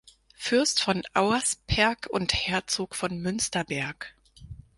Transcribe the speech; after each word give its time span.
Fürst 0.33 0.81
von 0.81 1.03
Auersperg 1.13 2.07
und 2.09 2.33
Herzog 2.33 2.95
von 2.95 3.19
Münsterberg. 3.19 4.15